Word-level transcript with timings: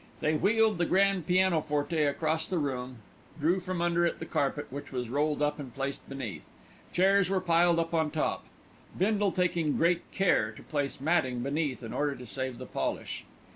They 0.19 0.33
wheeled 0.33 0.79
the 0.79 0.87
grand 0.87 1.27
pianoforte 1.27 2.01
across 2.05 2.47
the 2.47 2.57
room, 2.57 3.03
drew 3.39 3.59
from 3.59 3.83
under 3.83 4.03
it 4.03 4.17
the 4.17 4.25
carpet, 4.25 4.65
which 4.71 4.91
was 4.91 5.09
rolled 5.09 5.43
up 5.43 5.59
and 5.59 5.75
placed 5.75 6.09
beneath. 6.09 6.49
Chairs 6.91 7.29
were 7.29 7.39
piled 7.39 7.77
up 7.77 7.93
on 7.93 8.09
top, 8.09 8.43
Bindle 8.97 9.31
taking 9.31 9.77
great 9.77 10.09
care 10.11 10.51
to 10.53 10.63
place 10.63 10.99
matting 11.01 11.41
beneath 11.43 11.83
in 11.83 11.93
order 11.93 12.15
to 12.15 12.25
save 12.25 12.57
the 12.57 12.65
polish. 12.65 13.25